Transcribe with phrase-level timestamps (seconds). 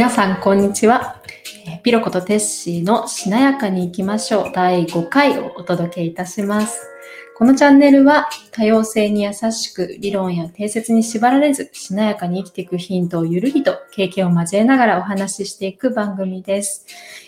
[0.00, 1.20] 皆さん、こんにちは。
[1.66, 6.88] えーピロコとテッシーのしなやかに行きましょう第5回をお届けいたします。
[7.36, 16.86] このチャンネルは多様性に優しく理論や定説に縛られずしなやかに生きていくヒントをゆるりと経験を交えながらお話ししていく番組です。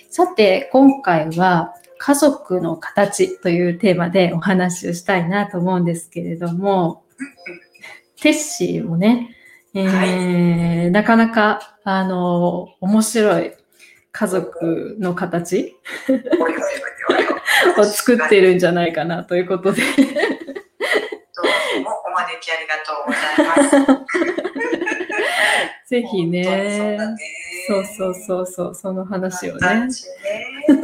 [0.08, 7.04] さて、今回は家族の形というテーマでお話をしたいなと思うんですけれども、
[8.18, 9.36] テッシーもね、
[9.74, 13.52] えーなかなか、あの、面白い
[14.12, 15.76] 家族の形
[17.76, 19.88] を作ってるんじゃないかなということで、 ど
[21.80, 23.54] うもお招きありがとうございま
[25.86, 25.88] す。
[25.88, 26.98] ぜひね。
[27.66, 29.60] そうそうそうそう、その話をね。
[29.60, 30.12] 形ね。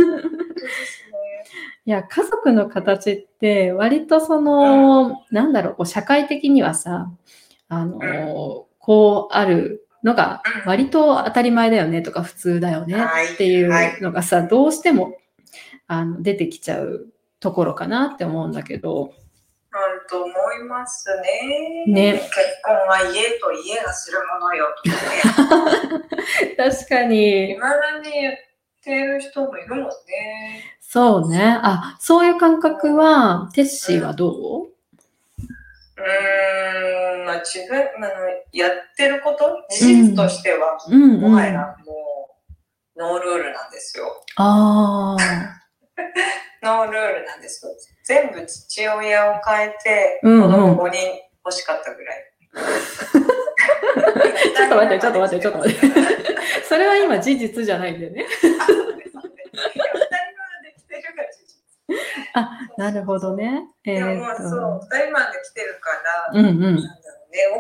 [1.87, 7.11] いや、家族の形って割とその、なんだろう、こう社会的にはさ、
[7.69, 12.97] あの、こうあるのが割と当たり前だよねとか普通だよね
[13.35, 15.17] っていうのがさ、どうしても
[15.87, 19.13] あの出てきちゃうところかなって思うんだけど、
[19.71, 21.07] 本当思います
[21.87, 21.93] ね。
[21.93, 22.33] ね結
[22.65, 24.97] 婚は家と家がするものよとか
[26.01, 26.57] ね。
[26.57, 28.35] 確かにい、まだに言っ
[28.83, 30.65] てる人もいるもんね。
[30.81, 31.59] そうね。
[31.63, 34.78] あ、そういう感覚は、テッシーはどうう？
[36.03, 38.09] ーん、まあ自分、あの、
[38.53, 41.21] やってること、事実としては、うんうん。
[41.21, 42.37] もはやも
[42.97, 44.23] う、ノールールなんですよ。
[44.37, 45.59] ああ。
[46.63, 47.73] ノールールなんですよ。
[48.05, 52.25] 全部父親を変えて、子供5人欲しかったぐらい。
[54.57, 55.87] ちょっと待って、ちょっと待って、ちょっと待って。
[56.69, 58.27] それは今事実じゃないんだよね。
[58.41, 59.73] 当たり前
[60.63, 61.78] できてるが事実。
[62.35, 63.65] あ、なるほどね。
[63.85, 64.81] えでもまあそう、と。
[64.83, 65.91] 当たり前できてるか
[66.35, 66.77] ら、うんうん。
[66.77, 66.83] ね、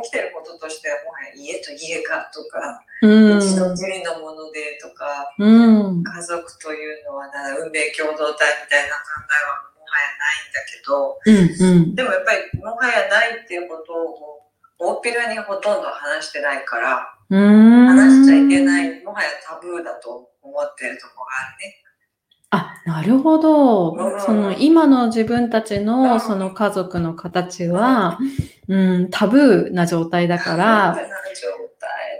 [0.02, 6.02] 起きてることとしては、もはや家と家がとか、うんうちの国のものでとか、うん。
[6.02, 11.94] 家族というのはな運命共同体みたいな考えはもはやないんだけど、うんうん。
[11.94, 14.42] でもやっぱりもはやないっていうことを
[14.78, 17.14] 大っぴらにほとんど話してないから。
[17.30, 21.87] 話しちゃいけない、もはやタブーだと思ってるとこがあるね。
[22.50, 23.92] あ、なるほど。
[23.92, 24.16] う。
[24.16, 24.20] ん。
[24.20, 25.84] その今の自分たちうん。
[25.84, 28.18] のその家族の形は、
[28.68, 30.98] うん、タブーな状態だから、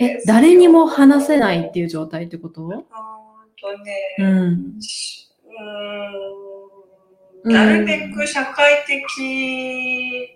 [0.00, 2.66] え誰にも話せないっていう状態ってこと？
[2.66, 2.84] う。
[4.18, 4.26] うん。
[4.26, 4.30] う
[7.48, 7.52] ん。
[7.52, 9.00] なるべく社会的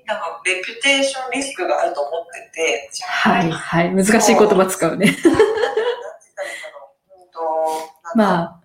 [0.07, 3.95] なんかレピュテーションリスクがあると思ってて、はいはい。
[3.95, 5.15] 難しい言葉使うね。
[8.15, 8.61] まあ、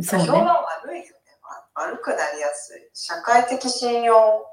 [0.00, 0.50] そう評判ね。
[0.84, 1.10] 悪いよね。
[1.74, 2.88] 悪くなりやすい。
[2.92, 4.46] 社会的信用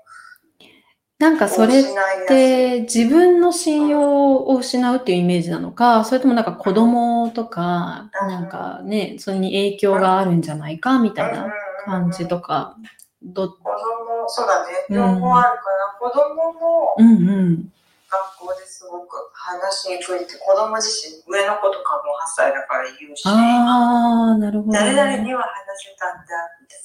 [1.19, 1.83] なんかをそれっ。
[2.27, 11.47] て自分の信用を失うっていうイメージなのか、それともなんか子供とか、なんかね、それに影響があるんじゃないかみたいな
[11.85, 12.75] 感じとか、
[13.21, 14.73] ど、子供、そうだね。
[14.89, 15.51] あるかな。
[15.99, 17.73] 子供もうんうん。
[18.11, 25.23] 学校ですごく話しにくいって、子供自身、上の子とかも8歳だから言うし、ああ、なるほど、誰々ね。
[25.23, 25.47] には話
[25.87, 26.83] せたんだ、 みたい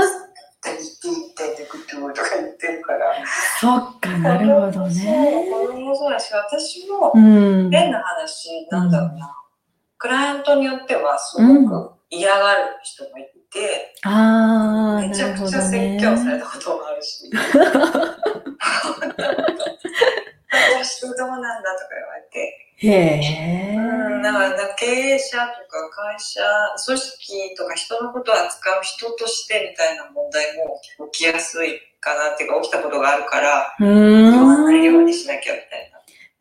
[0.00, 0.24] な。
[0.64, 1.84] 言って言ってってこと
[2.14, 3.14] とか言ってるから。
[3.60, 5.46] そっか、なるほどね。
[5.52, 7.70] 子供もそうだし、私もうん。
[7.70, 9.36] 変な話、なんだろうな。
[9.98, 15.98] クライアントによってはすごく嫌がる人もいて、ああ、めちゃくちゃ説ね。
[16.00, 17.30] 教されたこともあるし。
[20.82, 21.72] 私どうなんだ？
[21.74, 22.38] とか言われて。
[22.76, 22.88] へ
[23.22, 23.76] え。
[23.76, 26.40] うん、だから経営者とか会社、
[26.86, 30.80] 組織とか人のことを扱う人としてみたいな問題も
[31.12, 35.02] 起きやすいかなっていうか起きたことがあるから、う言わないよう。
[35.04, 35.93] にしなきゃみたいな。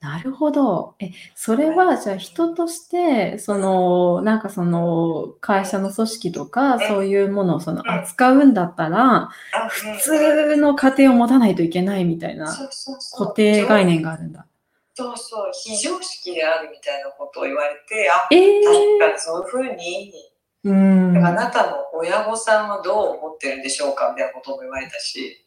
[0.03, 0.96] なるほど。
[1.00, 9.30] え、それはじゃあ人として、その、なんかその会社の組織とか、そういうものをその扱うんだったら、
[9.69, 12.54] 普通の家庭を持たないといけないみたいな
[13.18, 14.45] 固定概念があるんだ。
[14.94, 20.13] そうそう、非常識であるみたいなことを言われて、あ、ええ確かにそういうふうに、
[20.66, 21.18] うん。
[21.18, 25.45] あはなたの親御さんはどう思ってるんでしょうかみたいなことも言われたし、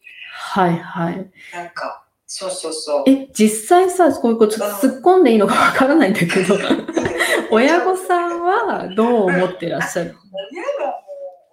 [0.70, 1.30] いはい。
[1.52, 3.04] なんか、そうそうそう。
[3.06, 6.56] え、実際さ、こういうこと突っ込んでいいのかわからないんだけど、
[7.50, 10.16] 親御さんはどう思ってらっしゃる？
[10.52, 10.96] 親がもう、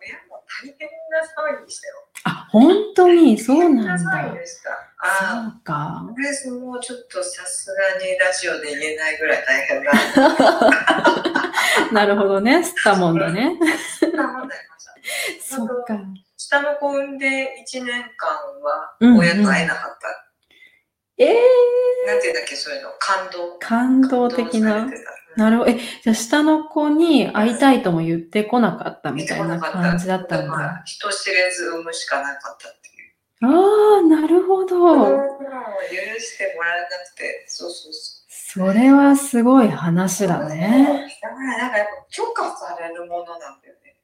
[0.02, 1.94] 親も大変な騒ぎでしたよ。
[2.26, 3.38] あ、本当に？
[3.40, 4.34] そうなんだ。
[4.34, 4.72] でした。
[5.06, 6.08] あそうかあ、。
[6.10, 7.70] これもうちょっとさす
[8.00, 9.92] がにラジオで言えないぐらい大変だ。
[11.92, 12.58] なるほどね。
[12.60, 13.58] 吸ったもんだね。
[14.00, 15.56] そんな問題ありました。
[15.58, 16.00] そっか。
[16.38, 18.30] 下の子産んで1年間
[18.62, 20.23] はうんうん親と会えなかった。
[21.18, 21.38] ええ
[22.08, 22.90] なんていうんだっけ、そういうの？
[23.00, 23.58] 感動。
[23.60, 24.90] 感動的な？
[25.36, 25.72] なるほど。
[25.72, 30.52] え、じゃあ下の子に会いたいとも言ってこなかったみたいな感じだったんだ。
[30.54, 33.46] から人知れず産むしかなかったっていう。
[33.46, 35.06] ああ、なるほうんど。
[35.06, 38.24] 許してもらえなくて、そうそうそ
[38.56, 40.28] それはすごい話う。
[40.28, 41.08] だね。
[41.22, 43.96] だからなんかやっぱ許可されるものなんだよね。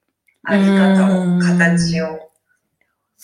[0.45, 2.28] あり方を、形を。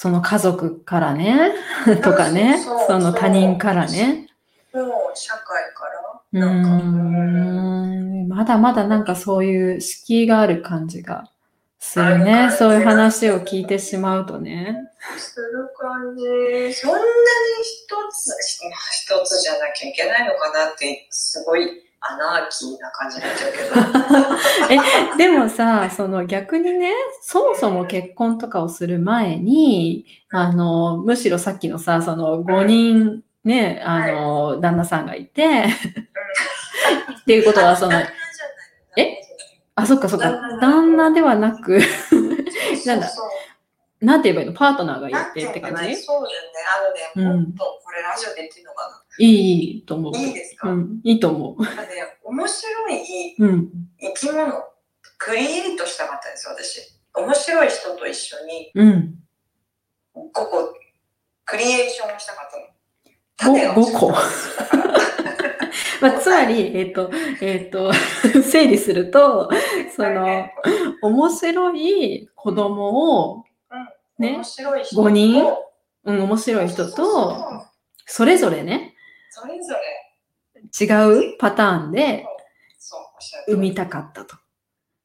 [0.05, 1.55] その家族からね、
[2.03, 4.27] とかね、その他人からね。
[4.71, 4.85] もう
[5.15, 5.93] 社会から。
[6.31, 11.31] うんまだまだなんかそういう敷居がある感じが
[11.79, 12.51] するね。
[12.51, 14.77] そういう話を聞いてしまうとね。
[15.17, 16.23] する感じ。
[16.75, 17.05] そんなに
[17.63, 18.31] 一つ、
[19.07, 24.75] 一つじゃなきゃいけないのかなって、すごいアナーキーな感じになっちゃうけど。
[25.15, 35.65] え、でもさ、その逆にね、そもそも結婚とかをする前に、あの、むしろさっきのさ、その5人ね、あの、旦那さんがいて、
[37.21, 37.93] っていうことはその
[38.97, 39.21] え？
[39.75, 40.31] あ、そっかそっか。
[40.61, 41.79] 旦那、ではなく、
[42.85, 43.11] なんだ
[44.01, 44.53] なんて言えばいいの？
[44.53, 46.49] パートナーがいなんてって感じそうだよね。
[47.15, 47.43] あのね、うん。
[47.43, 50.12] もっとこれラジオで言っていいのかいいと思う。
[50.12, 50.19] な。
[50.19, 51.89] いいですか、うん、いいと思なんかね、
[52.23, 53.35] 面白い。
[53.38, 54.63] 生き物、
[55.17, 56.95] クリエイトしたかったんですよ、私。
[57.13, 59.15] 面白い人と一緒に、うん。
[60.13, 60.77] ここ、
[61.45, 63.53] クリエーションをしたかったの。
[63.53, 64.13] ご種を5個。
[66.01, 67.09] まあ、つまり、えっ、と、
[67.41, 67.91] えっ、と、
[68.44, 69.50] 整理すると、
[69.95, 70.47] その、
[71.01, 73.45] 面白い子供を、
[74.17, 75.41] ね面白い人五人？
[75.41, 75.71] と
[76.06, 77.35] うん、面白い人と、う
[78.06, 78.94] それぞれね、
[79.37, 81.37] それぞれ、違う？
[81.37, 82.25] パターンで
[83.49, 84.37] 産みたかったと。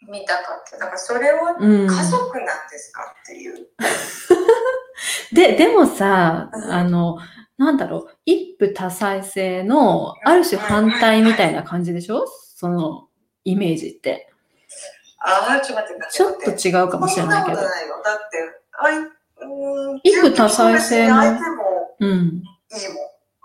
[0.09, 0.79] 見たかった。
[0.79, 1.87] だからそれをうん。
[1.89, 3.67] 家族なんですかっていう。
[5.35, 7.19] で、でもさ、うんあの、
[7.59, 12.25] なんだろう、一夫多妻制の、ある種反対みたいな感じでしょ？
[12.29, 13.09] その、
[13.45, 14.33] イメージって。
[15.19, 17.65] ああ、ちょっと待って、ちょっと違うかもしれないけどそん。
[17.65, 18.03] なことないよ。
[18.05, 18.39] だって、
[18.79, 22.11] あいうーん一夫多妻制の相手もうん。
[22.11, 22.43] いいもん。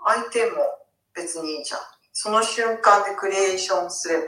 [0.06, 0.56] 相手も
[1.14, 1.80] 別にいいじゃん。
[2.12, 4.22] その瞬間でクリエーションすれば。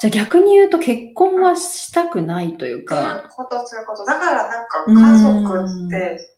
[0.00, 4.04] じゃあ逆に言うと結婚はしたくないというそういうか、こと、そういうこと。
[4.04, 6.30] だからなんか家族って、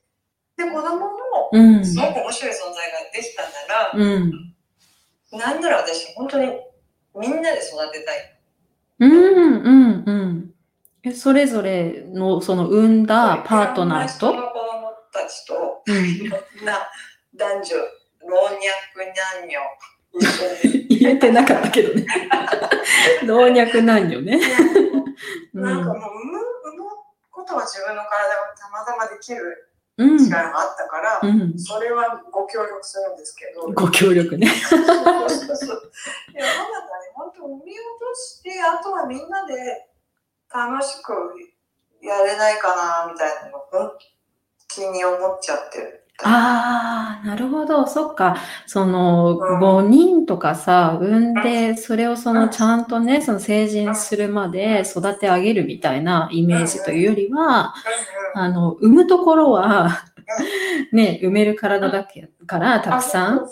[0.56, 1.10] で、子供も
[1.52, 1.84] うん。
[1.84, 4.54] すごく面白い存在ができたなら、うん。
[5.32, 6.52] なんなら私、本当に
[7.14, 8.38] みんなで育てたい。
[9.00, 10.54] うん、うん、うん。
[11.04, 14.32] え、それぞれの、その、産んだパートナーと？
[14.32, 14.42] 子供
[15.12, 16.04] たちと、うん。
[16.06, 16.88] いろんな
[17.34, 17.76] 男女、
[18.26, 18.52] 老若
[19.14, 19.58] 男女。
[20.88, 22.06] 言えてなかったけどね。
[23.26, 24.40] 老若男女ね。
[25.54, 26.40] うなんかもう産む、ん。
[26.64, 26.90] 産む
[27.30, 30.18] ことは自分の体がたまたまできるうん。
[30.18, 31.58] 力があったから、うん。
[31.58, 33.68] それはご協力するんですけど。
[33.72, 34.46] ご協力ね。
[34.48, 35.92] そうそうそう
[36.32, 39.88] いや、まだね、本当産み落として、あとはみんなで
[40.52, 41.12] 楽しく
[42.02, 43.92] やれないかな、みたいなの、本
[44.68, 46.05] 気に思っちゃってる。
[46.24, 47.86] ああ、なるほど。
[47.86, 48.36] そっか。
[48.66, 49.60] その、うん。
[49.60, 60.04] 5人とかさ、産んで、それをその、ちゃんとね、その成人するまで育て上げるみたいなイメージというよりは、うんあの、産むところは、
[60.92, 63.46] ね、産める体だけからたくさん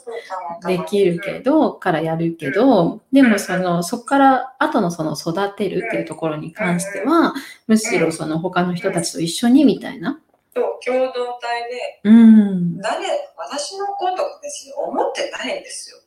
[0.66, 7.32] できるけど、からやるけど、でもその、そこから後のその育てるっていうところに関しては、
[7.66, 10.20] むしろその他の人たちと一緒にみたいな。
[10.54, 12.78] と共同体で、うん。
[12.78, 13.06] 誰、
[13.36, 15.98] 私のことか別に思ってないんですよ。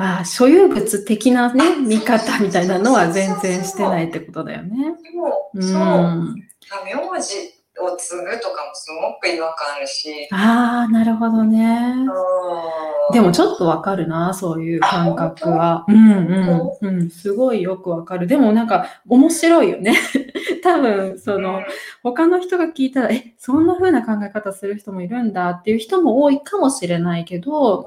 [0.00, 4.94] ああ、所有物的なね、見方みたいなのは全然してないってことだよね。
[5.02, 6.36] でも、うそう、ん。
[6.84, 11.94] 名字を継ぐとかもすごく違和感あるし、ああ、なるほどね。
[11.96, 15.84] うんでもちょっとわかるな、そういう感覚は。
[15.88, 17.10] うんうんうん。
[17.10, 18.26] すごいよくわかる。
[18.26, 19.94] でもなんか面白いよね。
[20.62, 21.62] 多分、その、
[22.02, 27.86] 他の人が聞いたら、え、そんな風な考え方する人もいるんだっていう人も多いかもしれないけど、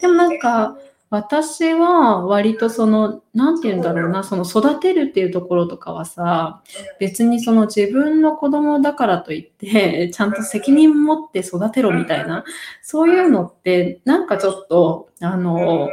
[0.00, 0.76] でもなんか、
[1.10, 6.62] 私は割とその、なんて言うんだろうな、その育てるっていうところとかはさ、
[7.00, 12.44] 別にその自分の子供だからといって、ちゃんと責任持って育てろみたいな、
[12.82, 15.88] そういうのって、なんかちょっと、あの、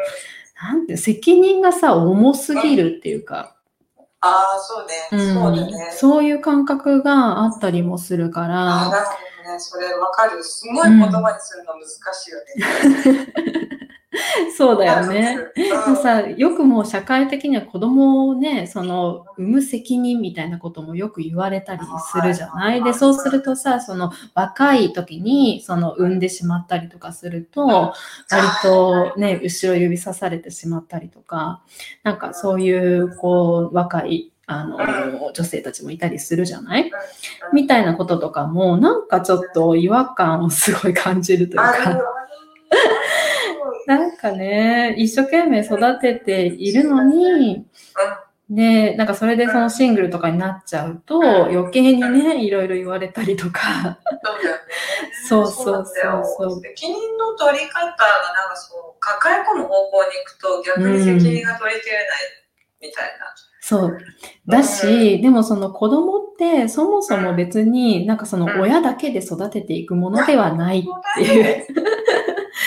[0.61, 3.55] なんて、責任がさ、重すぎるっていうか、
[4.19, 5.33] ああ、そうね。
[5.33, 5.91] そうだね。
[5.91, 9.13] そういう感覚があったりもするかああ、ら、なるほ
[9.45, 9.59] どね。
[9.59, 10.43] それわかる。
[10.43, 13.27] すごい言葉にするの難しいよね。
[14.57, 15.37] そうだよね。
[15.87, 21.81] うんさ、よくもう社会的には子供をね、その、産む責任みたいなこともよく言われたり
[22.11, 22.83] するじゃない？
[22.83, 27.65] で、そうするとさ、その若い時に、その産んでしまったりとかすると、
[28.31, 31.61] 割とね、後ろ指さされてしまったりとか、
[32.03, 34.77] なんかそういう、こう、若い、あの、
[35.33, 36.91] 女性たちもいたりするじゃない？
[37.53, 41.99] みたいなこととかも、なんかちょっと違和感をすごい感じるというか。
[44.15, 47.65] なんかね、一生懸命育てているのに、
[48.49, 53.99] で、なんかそれでそのシングルとかになっちゃうと、余計にね、いろいろ言われたりとか。
[55.27, 55.47] そう。
[55.47, 62.07] そうそうそう責任の取り方がなんかそう、抱え込む方向に行くと逆に責任が取りきれない
[62.83, 63.35] みたいな。
[63.59, 63.97] そう。
[64.47, 70.83] だし、でもその子供ってそもそも別になんかその親だけで育てていくものではないっ
[71.17, 71.65] ていう。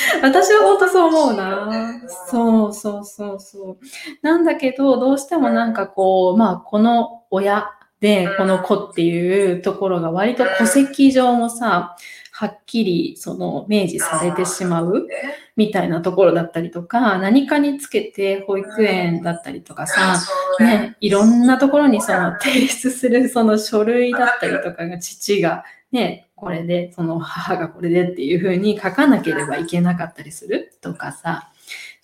[0.22, 2.00] 私は本当そう思うな。
[2.28, 3.76] そうそうそうそう。
[4.22, 11.96] なんだけど、どうしてもなんかこう、まあこの親でこの子っていうところが割と戸籍上もさ、
[12.30, 15.14] はっきりその明示されてしまうね
[15.56, 20.14] みたいなところだったりとか、何かにつけて保育園だったりとかさ、
[20.60, 30.72] ね、いろんなところにその提出するその書類だったりとかが父がね、これで、その母がこれでっていうふうに書かなければいけなかったりする？
[30.80, 31.50] とかさ、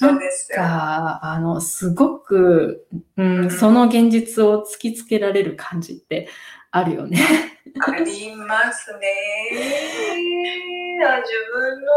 [0.00, 0.58] そうですよ。
[0.58, 2.86] が、あの、すごく、
[3.16, 6.28] うん、その現実を突きつけられる感じって
[6.70, 7.18] あるよね。
[7.86, 9.06] ありますね。
[11.06, 11.92] あ自分の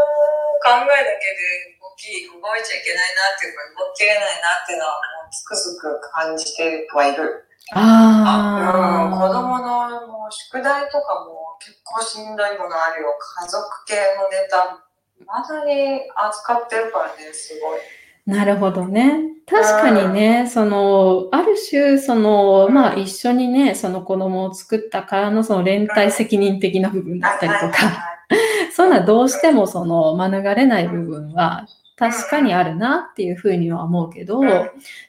[0.62, 4.26] 考えだけで動き、動いちゃいけないなっていうか、動ききれないな
[4.62, 7.47] っていうのは、つくづく感じてはいる。
[7.72, 13.08] あ、うん、子あ供のもう宿題とかも結構しんどいものあるよ。
[13.40, 14.84] 家族系のネタ、
[15.26, 17.80] まだに扱ってるからね、すごい。
[18.28, 19.38] あ、なるほどね。
[19.46, 28.18] 確かにね、その、ある種、その、まあ一緒にね、その子供を作ったからのその連帯責任的な部分だったりとか、
[28.72, 34.42] そういうのはどうしてもその免れない部分は確かにあるなっていうふうには思うけど、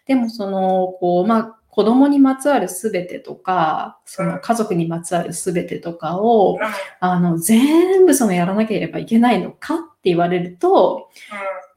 [0.05, 6.59] でもその、こう、まあ子供にまつわるすべてとか、その家族にまつわるすべてとかを、
[6.99, 11.09] あの、全部そのやらなければいけないのかって言われると、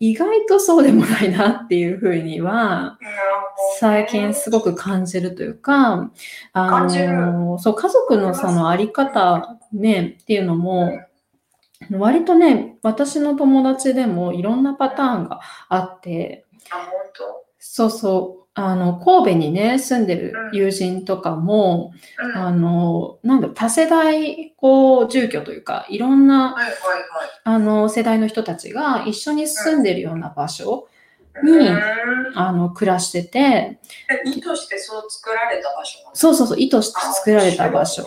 [0.01, 2.99] 意外とそうでもないなっていうふうには、
[3.79, 6.11] 最近すごく感じるというか、
[6.53, 10.99] あの、そう、家族のそのあり方ね、っていうのも、
[11.93, 16.45] 割とね、私の友達でもいろんなパターンがあって、
[17.61, 22.37] そうそう、あの、神戸にね、住んでる友人とかも、うん。
[22.37, 26.79] あの、なんだ多世代、こう、住居というか、いろんな、はいはいはい。
[27.45, 30.89] あの、世代の人たちが一緒に住んでるような場所
[31.43, 31.83] にうん
[32.35, 33.79] あの、暮らしてて、え
[34.27, 38.05] 意図してそう作られた場所そうそうそう、意図して作られた場所。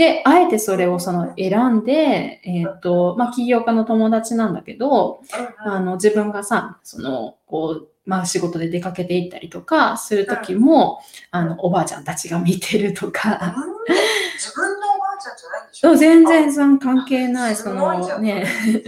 [0.00, 5.20] で、あえてそれをその選んで、えっ、と、まあ、起業家の友達なんだけど、
[5.58, 13.80] あの、自分がさ、その、こう、まあ、仕事で出かけて行ったりとかするときも、あの、おばあちゃんたちが見てるとか、うん
[14.40, 15.94] 自分のおばあちゃんじゃないんでしょ？
[15.96, 18.80] 全然その関係ない、そのね、す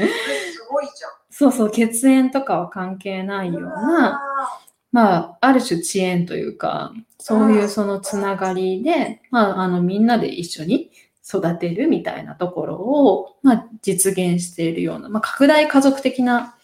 [0.70, 1.10] ごいじゃん。
[1.28, 4.22] そうそう、血縁とかは関係ないような、
[4.92, 10.90] まあ、ある種遅延というか、そういうそのつながりで、まあ、あの、みんなで一緒に
[11.26, 16.56] 育てるみたいなところを、まあ、実現しているような、まあ、拡大家族的な、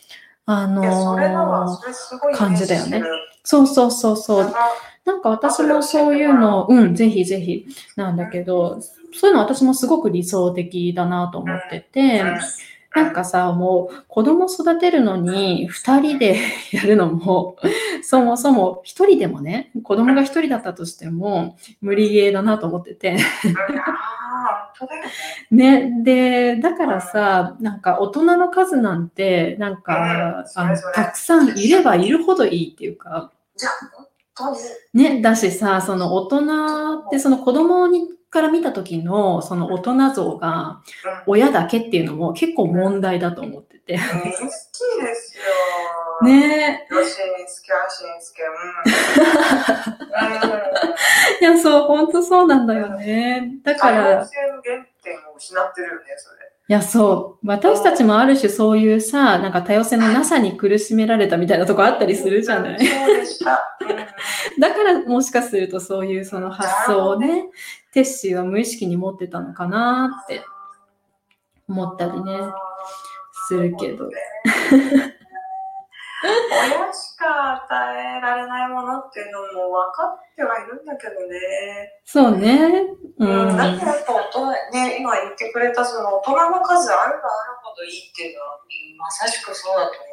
[0.46, 0.66] あ。
[0.66, 3.02] のー感じだよね
[3.44, 4.54] そうそうそうそう。
[5.06, 8.82] なんか私もそういうの、うん、ぜひぜひなんだけど、
[9.14, 12.22] そういうの私もすごく理想的だなと思ってて、
[12.94, 16.38] なんかさ、もう子供育てるのに二人で
[16.72, 17.56] やるのも、
[18.02, 23.16] そもそも一人でもね、子供が一人だったとしても無理ゲーだなと思ってて。
[24.86, 25.02] だよ
[25.50, 25.90] ね。
[25.90, 33.32] ね、で、だからさ、なんか大人の数なんて、なんか、あのたくさんいればいるほどいいっていうか。
[34.94, 40.82] ね、だしさ、その大人ってその子供にから見た時のその大人像が
[41.26, 43.94] 親だけっていうのも結構問題だと思ってて。
[43.94, 45.42] うん、好きですよ。。
[46.24, 48.52] ねよしにつけ、足につけ、うん。
[50.42, 50.90] うん。
[51.40, 53.58] いや、そう、本当そうなんだよね。
[53.62, 54.28] だから、原
[55.02, 56.38] 点を失ってるよね、それ。
[56.68, 62.78] や、そう、私たちもある種そういうさ、なんか多様性のなさに苦しめられたみたいなとこあったりするじゃない
[64.60, 67.48] だからもしかするとそういうその発想をね、
[67.92, 70.42] テッシーは無意識に持ってたのかなって
[71.68, 72.38] 思ったりね。
[73.48, 74.10] するけど。
[76.24, 82.02] 親しか与えられないものっていうのも分かってはいるんだけどね。
[82.04, 82.58] そうね。
[83.18, 83.56] ううん、ん。
[83.56, 88.58] だってやっぱ大人、ね、今言ってくれたその大人の数あればあるほどいいっていうのは、
[88.98, 90.07] まさしくそうだと思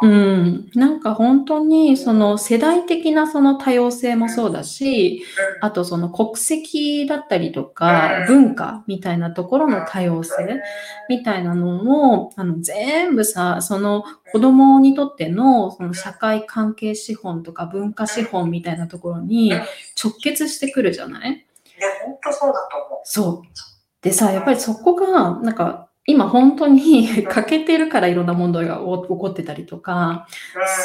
[0.00, 0.70] うん。
[0.74, 5.24] なんか本当にその世代的なその多様性もそうだし、
[5.60, 10.60] あとその国籍だったりとか文化みたいなところの多様性
[11.08, 19.58] みたいなのも、あの全部さ、その子供にとってのその社会関係資本とか文化資本みたいなところにうん。
[20.02, 21.30] 直結してくるじゃない？
[21.30, 21.34] い
[21.80, 23.48] や、本当そうだと思そう。
[24.00, 30.26] でさ、やっぱりそこが、なんか、今本当に 欠けてるからいろんな問題が 起こってたりとか。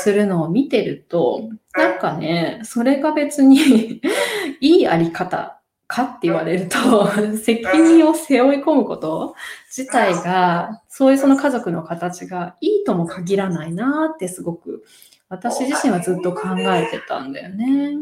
[0.02, 4.02] するのを見てると、なんかね、それが別に
[4.60, 9.36] いいあり方かって言われると、責任を背負い込むこと
[9.76, 14.84] 自体が、そういうその家族の形がいいとも限らないなってすごく、
[15.30, 17.98] 私自身はずっと考えてたんだよね。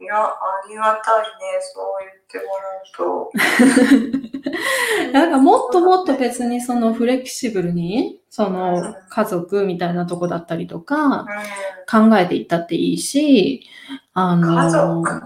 [0.00, 0.32] いや、あ
[0.66, 1.28] りがたいね、
[1.60, 3.30] そう言ってもらうと。
[5.12, 11.26] なんかもっともっと別にそのフレキシブルに、その家族みたいなとこだったりとか
[11.90, 13.66] 考えていったっていいし、
[14.14, 15.20] あの、家族？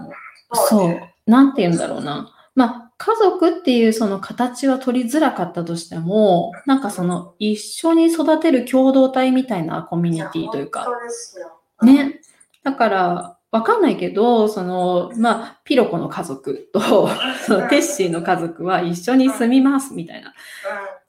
[0.53, 2.33] そうね、なんて言うんだろうな。
[2.53, 11.61] まあ、家族っていうその形は取りづらかったとしても、なんかその一緒に育てる共同体みたいなコミュニティというか、本当ですよ。
[11.81, 12.19] ね。
[12.63, 17.07] だから、わかんないけど、その、まあ、ピロコの家族と、
[17.47, 20.33] そのテッシーの家族は一緒に住みますみたいな。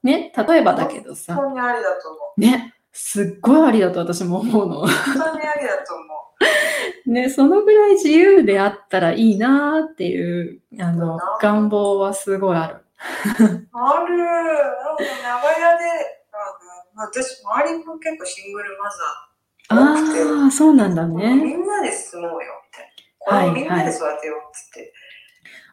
[0.04, 0.08] うん。
[0.08, 2.40] ね、例えばだけどさ、本当にありだと思う。
[2.40, 4.74] ね、すっごいありだと私も思うの。
[4.82, 7.10] 本当にありだと思う。
[7.10, 12.76] ね、そのぐらい自由であったらいいなっていう、あの、願望はすごいある。
[12.76, 13.42] ある。
[13.42, 15.84] なんか長屋で、
[16.30, 19.25] あの、私、周りも結構シングルマザー。
[19.68, 21.34] ああ、そうなんだみね。
[21.34, 22.38] んなで住もうよ、
[22.70, 23.46] みたいな。
[23.46, 24.92] これをみんなで育てようっつって。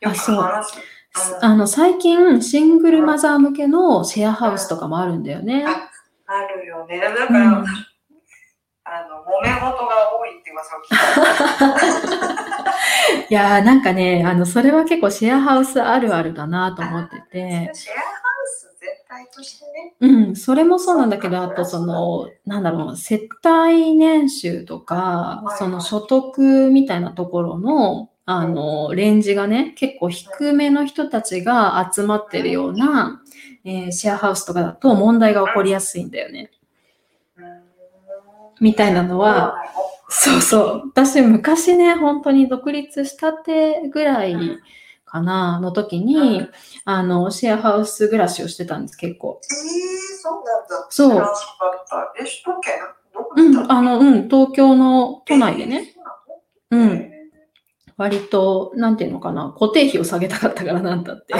[0.02, 5.63] よくあそうあの、最近、シングルマザー向けのシェアハウスとかもあるんだよね。
[6.26, 7.00] あるよね。
[7.00, 7.65] だうから、ん、
[8.86, 11.78] あの、揉め事が多いって噂を聞い
[12.20, 12.34] た。
[13.30, 17.70] いやー、なんかね、あの、それは結構シェアハウスあるあるだなと思ってて。
[17.74, 17.96] シェア
[19.13, 19.95] 体としてね。
[19.99, 33.21] うん、それもそうなんだけど、あとその、なんだろう、世帯年収とかはい、その所得みたいなところの、あの、レンジがね、結構低めの人たちが集まってるような、
[33.65, 36.52] えーシェアハウスとかだと問題が起こりやすいんだよね。
[38.60, 39.58] みたいなのは、
[40.10, 40.84] そうそう。
[40.93, 44.36] 私、昔ね、本当に独立したてぐらい
[45.13, 46.47] かな、の時に、
[46.86, 49.39] あの、シェアハウス暮らしをしてたんです、結構。
[49.43, 50.88] えー、そうなんだ。
[50.89, 51.36] そう知らなかっ
[51.88, 52.13] た。
[52.19, 52.73] え、首都圏？
[53.13, 55.78] どこうん、あの、うん、東京の都内でね、。
[55.78, 55.93] えー
[56.71, 57.12] そうん、
[57.97, 61.36] 割と、なんていうのかな、固定費を下げたかったからなんだって。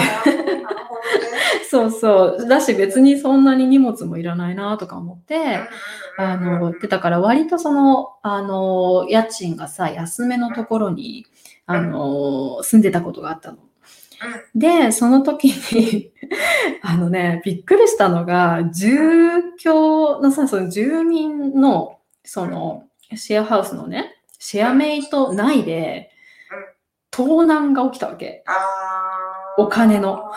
[1.74, 2.48] そうそう。
[2.48, 5.58] だし別にそんなに荷物もいらないなとか思って、
[6.16, 11.26] あの、ってたから割とその、あの、家賃がさ、安めのところに、
[11.66, 13.58] あの、住んでたことがあったの。
[14.54, 16.12] で、その時に、
[16.82, 22.84] あのね、びっくりしたのが、住居のさ、その住民の、その、
[23.16, 26.12] シェアハウスのね、シェアメイト内で、
[27.10, 28.44] 盗難が起きたわけ。
[29.58, 30.32] お金の。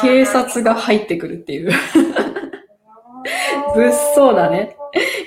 [0.00, 1.72] 警察が入ってくるっていう
[3.74, 4.76] 物騒だね。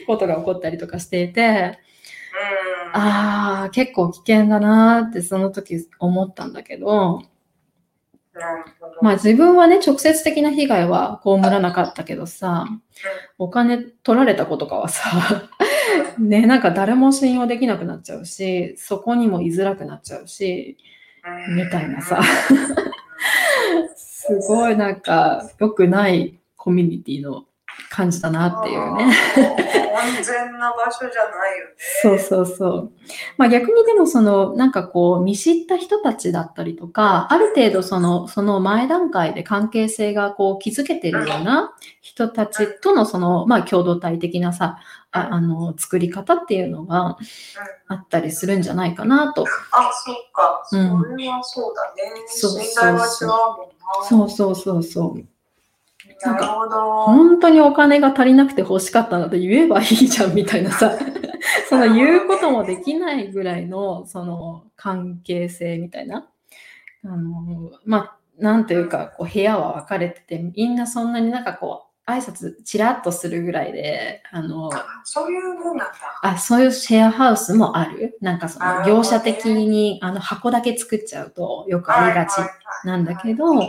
[0.06, 3.00] ことが起こったりとかしていて、うん。
[3.00, 7.22] ああ、結構危険だなーってその時思ったんだけど。
[9.02, 12.66] まあ自分はね、直接的な被害は被らなかったけどさ、
[13.38, 15.50] お金取られた子とかはさ、
[16.20, 20.78] ね、なんか誰も信用できなくなっちゃうし、そこにも居づらくなっちゃうし、
[21.50, 22.22] みたいなさ、
[23.96, 27.47] すごいなんか良くないコミュニティの
[27.90, 29.06] 感じだなっていうね。
[29.98, 31.74] 安全な場所じゃないよね。
[32.02, 32.92] そうそうそう。
[33.38, 44.80] まあ逆にでもそのなんかこう見知った人たちだったりとか、ある程度そのその前段階で関係性がこう築けてるような人たちとのそのまあ共同体的なさ、
[45.12, 47.18] ああの作り方っていうのが
[47.88, 49.46] あったりするんじゃないかなと。
[49.72, 50.62] あ、そっか。
[50.66, 50.82] そう
[51.14, 52.24] んれはそうだね。
[52.28, 54.08] そうそうそう信頼は違うもんな。
[54.08, 55.37] そうそうそうそう。
[56.24, 57.04] なるほど。
[57.06, 60.92] 本当にお金が足りなくて欲しかったので言えばいいじゃんみたいなさ、
[61.70, 66.30] その言うこともできないぐらいのその関係性みたいな。
[67.04, 75.94] あの、まあ、なんというか、こう部屋は分かれてて、みんなそんなになんかこう、挨拶ちらっとするぐらいで、あの、あそういうもんなんだ。
[76.24, 78.18] あ、そういうシェアハウスもある？
[78.22, 82.38] なんかその業者的にあの箱だけ作っちゃうとよくありがち
[82.86, 83.68] なんだけど、も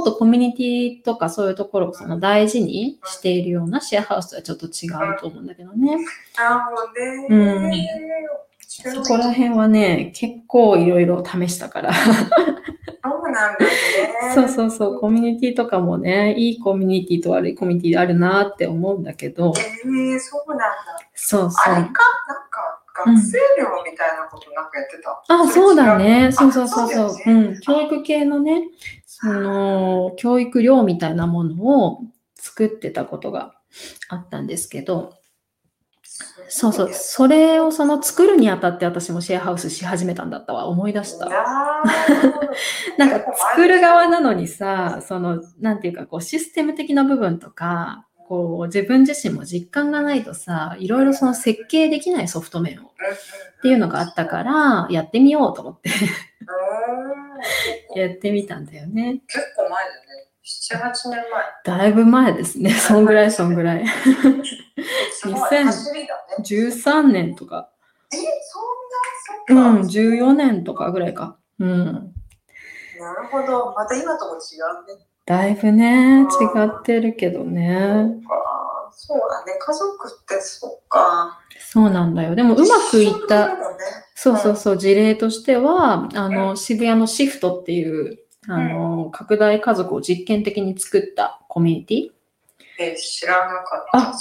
[0.00, 5.98] っとコミュニティとかそういうところをその大事にしているようなシェアハウスとはちょっと違うと思うんだけどね。
[6.36, 7.26] なるほどね。
[7.28, 11.92] うん面そこら辺はね、結構いろいろ試したから。
[13.34, 14.34] そうなんだね。
[14.34, 20.74] そうそうそう、コミュニティとかもね、いいコミュニティと悪いコミュニティあるなって思うんだけど、えー、そうなんだ。
[21.14, 21.80] そうそあれか？
[21.82, 21.92] なんう。
[21.92, 25.24] か学生寮みたいなことなんかやってた。
[25.28, 26.30] あ、そうだね。
[26.30, 27.10] そうそうそうそう。
[27.10, 27.60] そうねうん。
[27.60, 28.68] 教育系のね、
[29.04, 32.02] その、教育寮みたいなものを
[32.36, 33.54] 作ってたことが
[34.08, 35.12] あったんですけど、
[36.48, 36.90] そうそう。
[36.92, 40.66] それをその作るにあたって私もシェアハウスし始めたんだったわ。
[40.66, 41.26] 思い出した。
[42.98, 52.90] なんか作る側なのにさ、その、なんていうか、こう、システム的な部分とか、こう、自分自身も実感がないとさ、いろいろその設計できないソフト面をっ
[53.62, 55.90] ていうのがあったから、やってみようと思って
[57.94, 59.20] うん やってみたんだよね。
[59.26, 60.33] 結構前だね。
[60.44, 61.22] 7、8年
[61.64, 61.78] 前。
[61.78, 62.70] だいぶ前ですね。
[62.76, 63.86] そんぐらいそんぐらい。
[65.12, 66.44] すごい 2000走りだね。
[66.44, 67.70] 13年とか、
[68.12, 68.22] え、うん、
[69.46, 69.88] そんな、そっか。
[69.88, 71.36] 14年とかぐらいか。
[71.58, 72.12] うん。
[73.00, 73.72] なるほど。
[73.74, 75.06] また今とも違うね。
[75.26, 76.26] だいぶね、違
[76.66, 78.20] ってるけどね。
[78.90, 79.58] そうだね。
[79.58, 81.40] 家族ってそっか。
[81.58, 82.34] そうなんだよ。
[82.34, 83.48] でもうまくいった。
[83.48, 83.54] ね
[84.14, 92.10] そうそうそう、事例としては、あの、渋谷のシフトっていう、あの、拡大家族を実験的に作ったコミュニティ？
[92.78, 93.98] え、知らなかった。
[93.98, 94.12] あ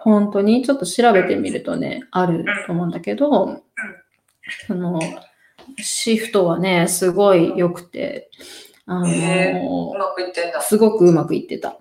[0.00, 0.64] 本当に？
[0.64, 3.62] ちょっと調べてみるとね、あると思うんだけど、
[4.66, 5.00] その、
[5.78, 8.30] シフトはね、すごい良くて、
[8.86, 10.60] あの、へうまくいってんだ。
[10.60, 11.78] すごくうまくいってたっ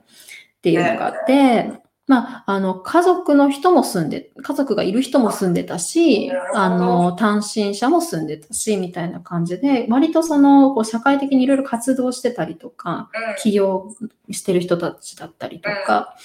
[0.61, 1.71] ていうのがあって、
[2.09, 13.35] まあ、あの、家族の人も住んで、家族がいる人も住んでたしあの、単身者も住んでたし、みたいな感じで、割とその、こう社会的にいろいろ活動してたりとか、うん。
[13.43, 13.93] 起業
[14.31, 16.15] してる人たちだったりとか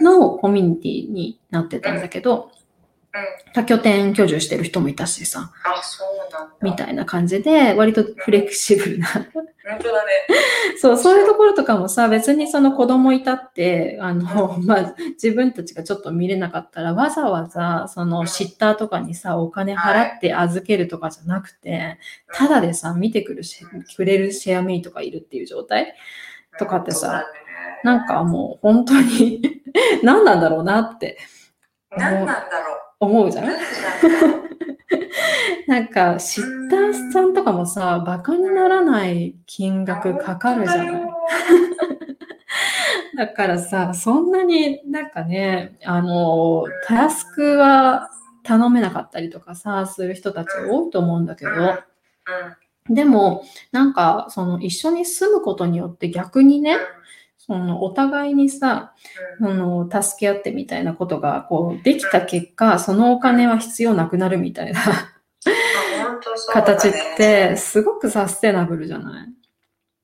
[0.00, 0.06] うん。
[0.06, 2.50] のコミュニティになってたんだけど、
[3.52, 6.54] 多拠点居住してる人もいたしさ、あ、そうなんだ。
[6.62, 9.06] みたいな感じで、割とフレキシブルな。
[9.06, 10.10] 本当だね。
[10.78, 21.98] そう、そういうところとかもさ、別にその子供いたって、あの、まあ、自分たちがちょっと見れなかったら、わざわざ、その、シッターとかにさ、お金払って預けるとかじゃなくて、
[22.32, 23.64] ただでさ、見てくるし、
[23.96, 25.94] くれるシェアメイトがいるっていう状態？
[26.58, 27.24] とかってさ
[27.82, 29.62] なんかもう、本当に
[30.02, 31.18] 何なんだろうなって。
[31.96, 32.83] 何なんだろう。
[33.00, 33.46] 思うじゃん。
[33.46, 33.54] 何
[35.66, 41.02] なんか、シッターさんとかもさ、バカにならない金額かかるじゃない。
[43.16, 48.10] だからさ、そんなになんかね、あの、タスクは
[48.42, 52.94] 頼めなかったりとかさ、する人たち多いと思うんだけど、うん。
[52.94, 56.76] でも、なんか、その一緒に住むことによって逆にね、
[57.46, 58.94] そのお互いにさ、
[59.38, 59.56] うん。
[59.56, 64.80] その助け合ってみたいなことがこうできた結果、そのお金は必要なくなるみたいな
[66.52, 69.28] 形って、すごくサステナブルじゃない？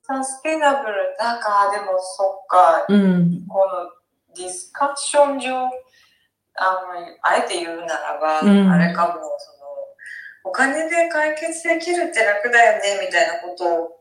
[0.02, 0.94] サステナブル。
[1.18, 2.84] だからでもそっか。
[2.88, 3.46] うん。
[3.48, 5.70] このディスカッション上あの
[7.22, 8.70] あえて言うならば、うん。
[8.70, 9.14] あれかも。
[9.14, 9.28] その
[10.44, 13.99] お金で解決できるって楽だよねみたいなこと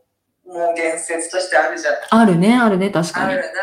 [0.50, 2.00] も言説としてあるじゃない。
[2.10, 3.42] あるね、あるね、確かにある。
[3.42, 3.54] なんか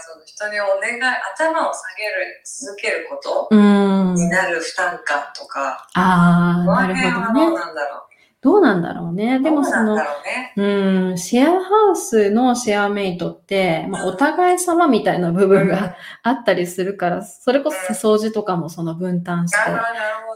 [0.00, 4.14] その人にお願い頭を下げる続けることうん。
[4.14, 7.40] になる負担感とか、ああ、なるほどね。
[7.40, 8.06] どうなんだろう。
[8.42, 9.40] どうなんだろうね。
[9.40, 10.52] でもそのどうね。
[10.56, 19.58] うん、シェアハウスのシェアメイトって、まあ、お互い様みたいな部分があったりするから、それこそ掃除とかもその分担して。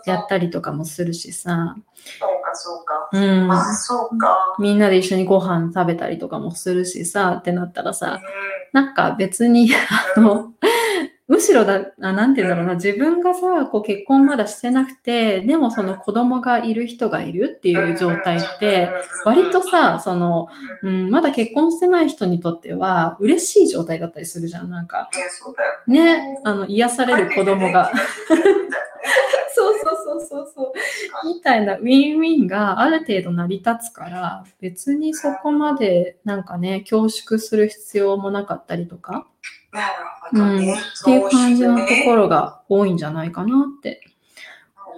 [0.06, 1.76] やったりとかもするしさ、
[2.50, 3.08] かそうか。
[3.12, 4.56] うん、あ、そうか。
[4.58, 8.20] みんなで一緒にご飯食べたりとかもするしさ、ってなったらうさん、
[8.72, 9.70] なんか別に、
[10.16, 10.52] あの、
[11.28, 18.90] むしろだ、あなんて言うんだろうな、自分がさ、こう結婚まだしてなくて、でもその子供がいる人がいるっていう状態って、、
[19.24, 20.48] 割とさ、その、
[20.82, 24.70] うん、まだ結婚してない人にとっては嬉しい状態だったりするじゃん。
[24.70, 25.08] なんか。
[25.86, 27.92] ね、あの、癒される子供が。
[29.96, 30.72] そうそうそう。
[31.26, 39.26] みたいなウィンウィンがある程度成り立つから、別にそこまでなんかね、恐縮する必要もなかったりとか、
[39.72, 39.86] なる
[40.30, 40.74] ほどね。
[40.74, 42.20] っていう感じのところ。
[42.20, 44.02] ろが多いんじゃないかなって。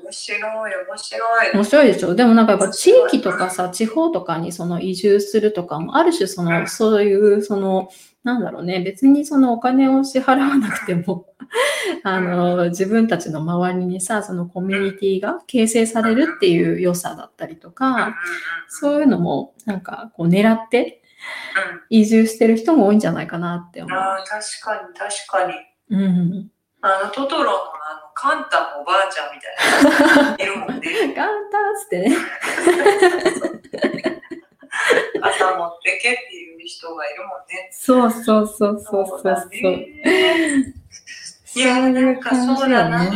[0.02, 0.37] 面白
[0.68, 1.55] い、面白い。
[1.55, 2.14] 面白いでしょ？
[2.14, 7.90] でもなんかやっぱ地域とかさ、地方とかにその移住するとかも、ある種その、そういうその、
[8.24, 11.26] なんだろうね、別にそのお金を支払わなくても、
[12.04, 18.16] あの、自分たちの周りにさ、そのコミュニティが形成されるっていう良さだったりとか、
[18.68, 21.02] そういうのもなんかこう狙って
[21.90, 23.98] 移住してる人も多いんじゃないかなって思う。
[23.98, 25.54] ああ、確かに、確かに。
[25.90, 26.50] うん。
[26.80, 30.37] あの、トトロのあの、カンタのおばあちゃんみたいな。
[30.42, 31.14] いるもんね。
[31.14, 32.16] ガンターっつってね。
[35.22, 37.68] 朝持ってけっていう人がいるもんね。
[37.72, 39.50] そうそうそうそうそうだそう。
[39.50, 40.74] ね
[41.55, 42.88] いや、ないんかそうだ。
[42.88, 43.11] な。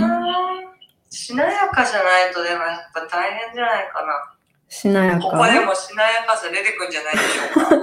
[1.08, 4.36] しなやかじゃないと、でもやっぱ大変じゃないかな。
[4.68, 5.66] しなやここでか。
[5.66, 7.76] もしなやかさ出てくんじゃないでしょうか。
[7.76, 7.82] う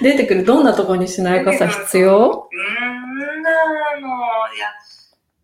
[0.02, 2.48] 出てくるどんなとこにしなやかさ必要？
[2.52, 3.50] ーん、な
[4.00, 4.54] の。
[4.54, 4.68] いや、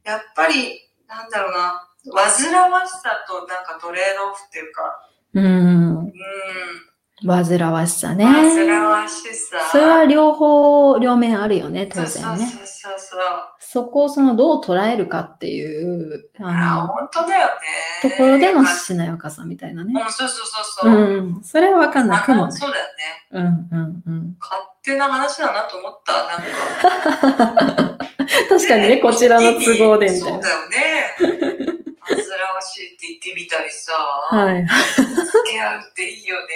[0.05, 1.87] やっぱり、なんだろうな。
[2.13, 5.45] 煩わしさとなんかトレードオフっていうか、うん。
[5.45, 6.13] うん、
[7.27, 8.25] 煩わしさね。
[8.25, 9.59] 煩わしさ。
[9.71, 12.11] それは両方、両面あるよね、当然ね。
[12.11, 12.47] そうそう
[12.99, 13.21] そう。
[13.59, 17.53] そこをそのどう捉えるかっていう、あ、あ本当だよね。
[18.03, 19.95] の、ところでのうん、しなやかさみたいなね。
[20.09, 20.93] そうそうそうそう。
[20.93, 21.41] うん。
[21.43, 22.53] それはわかんなくもね。
[22.53, 23.21] そうだよね。
[23.33, 24.37] うんうんうん。
[24.41, 26.13] 勝手な話だなと思った。
[26.15, 27.99] なんか。
[28.49, 30.33] 確かにね、こちらの都合でみたいな。
[30.33, 31.80] そうだよね。
[32.15, 34.65] 煩わしいって言ってみたりさ、はい。
[34.65, 36.47] 付き合うっていいよね、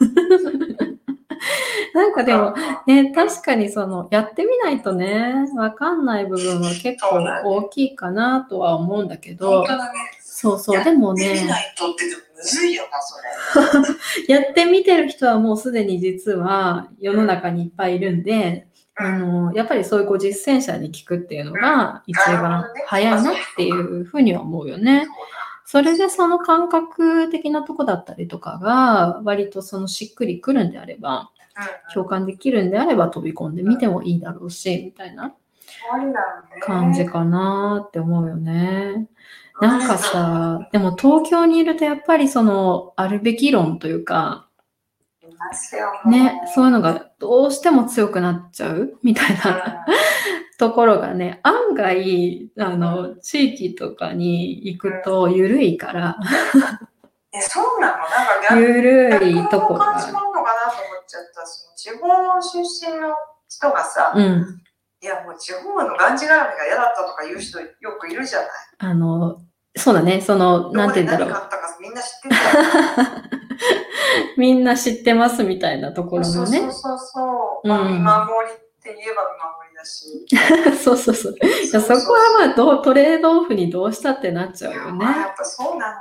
[0.00, 0.96] みたいな。
[1.94, 2.54] なんかでも、
[2.86, 9.64] ね、確かにその、やってみないとね、わかんない部分は結構大きいかなとは思うんだけど。
[10.20, 14.34] そうそう、でもね、やってみないとってでもむずいよな、それ。
[14.44, 25.06] やってみてる人はもうすでに実は世の中にいっぱいいるんで、あの、やっぱりそういうこう実践者に聞くっていうのが一番早いなっていうふうには思うよね。
[25.66, 31.30] それでその感覚的なとこだったりとかが割とそのしっくりくるんであれば、
[31.92, 35.34] 共感できるんであれば飛び込んでみてもいいだろうし、みたいな
[36.62, 39.08] 感じかなって思うよね。
[39.60, 44.46] なんかさ、でも東京にいるとやっぱりそのあるべき論というか、
[46.06, 48.98] ね、そういうのがどうしても強くなっちゃう？
[49.02, 49.84] みたいな
[50.58, 56.16] ところがね、案外、あの、地域とかに行くと緩いから、
[57.32, 57.96] え、そうなの？
[57.98, 58.10] なんか
[58.50, 60.12] 逆緩いとこ逆の感じが。
[60.12, 61.46] なのかなと思っちゃった。
[61.46, 63.14] その地方出身の
[63.48, 64.62] 人がさ、うん。
[65.02, 67.68] いやもう地方のがんじがらめが嫌だったとか言う人よ
[68.00, 68.48] くいるじゃない。
[68.78, 69.38] あの、
[69.76, 71.40] そうだね、その、なんて言うんだろう。
[71.80, 72.34] みんな知ってる。
[74.36, 76.72] みんな知ってますみたいなところのねそうそう。
[76.72, 77.68] そうそう。
[77.68, 78.10] まあ、うん見守
[78.48, 80.26] りって言えば見守りだし。
[80.82, 81.34] そうそうそう。
[81.34, 84.92] いやそこはまあどう、トレードオフにどうしたってなっちゃうよね。
[84.92, 86.00] まあやっぱそうな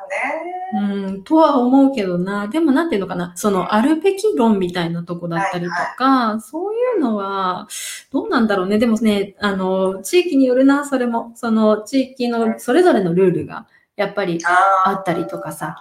[0.73, 1.07] のね。
[1.07, 2.47] うん、とは思うけどな。
[2.47, 3.33] でもなんていうのかな。
[3.35, 7.67] その、あるべき論みたいなとこだったりとか、そういうのは、
[8.11, 8.77] どうなんだろうね。
[8.77, 11.31] でもね、あの、地域によるな、それも。
[11.35, 15.67] その、地域のそれぞれのルールが、やっぱりああったりとかさ。
[15.67, 15.77] なる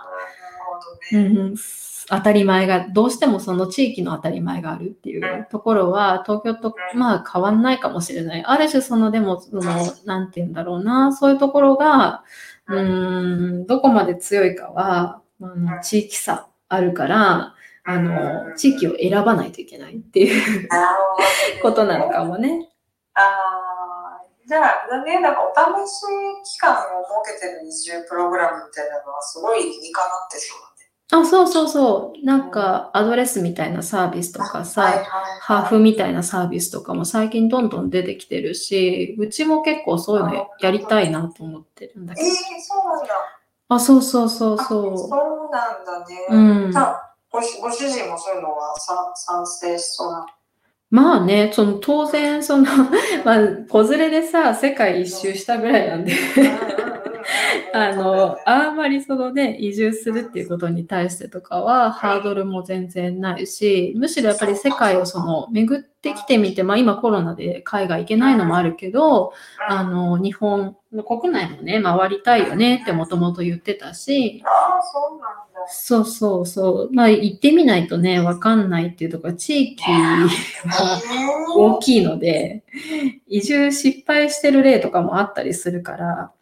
[1.11, 1.49] ほうんどね。
[1.51, 1.57] うん、
[2.09, 8.45] 当たり前が、どうしてもその地域の当たり前があるっていうところは、東京とまあ変わんないかもしれない。
[8.45, 9.63] ある種その、でも、その、
[10.05, 12.25] なんて言うんだろうな、そういうところが、
[12.69, 20.69] うーん、どこまで強いかは、あの地域差あるから、あの、地域を選ばないといけないっていう
[21.63, 22.71] ことなのかもね。
[23.15, 26.03] ああ、じゃあ、だね、なんかお試し
[26.55, 30.74] 期間を設けてる移住プログラムみたいなのはすごい理にかなってそうだね。
[31.13, 32.25] あ、そうそうそう。
[32.25, 35.07] なんか、アドレスみたいなサービスとかさ、はいはいはい
[35.41, 42.35] ハーフみたいなサービスとかも最近どんどん出てきてるし、うちも結構そういうのやりたいなと思ってるんだけええど。
[42.35, 43.15] そうなんだ。
[43.69, 46.17] あ、そうそうそうあそそうなんだね。
[46.31, 46.35] う。
[46.35, 46.39] う
[46.71, 46.73] ん
[47.31, 50.27] ごしご主人もそういうのはさ賛成しそうな。
[50.91, 52.65] まあね、その当然、その、
[53.25, 53.39] まあ、
[53.69, 56.13] 子連れでさ、世界一周したぐらいなんで、
[57.77, 69.33] あの、あんまりそのね、移住するっていうことに対してとかは、ハードルも全然ないし、むしろやっぱり世界をその、巡ってきてみて、まあ今コロナで海外行けないのもあるけど、
[69.69, 74.41] あの、日本の国内もね、回りたいよねってもともと言ってたし、
[75.67, 76.05] そう。
[76.05, 80.29] そうそうまあ行ってみないとね、わかんないっていうところ、地域は
[81.57, 82.63] 大きいので、
[83.27, 86.33] 移住失敗してる例とかもあったりするから、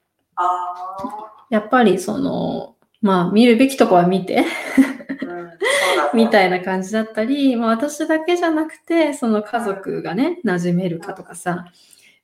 [1.50, 4.44] やっぱりその、まあ見るべきとこは見て、
[6.14, 6.18] うん。
[6.18, 11.66] みたいな感じだったり、まあ私だけじゃなくて、その家族がね、馴染めるかとかさ、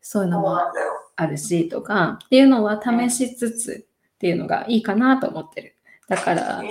[0.00, 0.58] そういうのも。
[1.18, 5.74] あるしとか、っていうのは試しつつっていうのがいいかなと思ってる。
[6.08, 6.62] だから。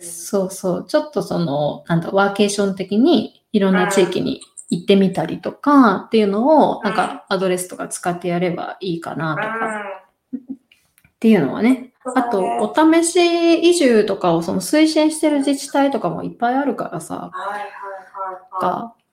[0.00, 10.03] そうそう、ちょっとその、なんだ、ワーケーション的にいろんな地域に行ってみたりとかっていうのを、なんかアドレスとか使ってやればいいかなとか
[10.36, 10.56] っ
[11.20, 11.92] ていうのはね。
[12.14, 17.30] あと、お試し移住とかをその推進してる自治体とかもいっぱいあるからさ、